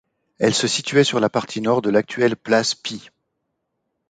[0.39, 3.11] Elle se situait sur la partie nord de l'actuelle place Pie.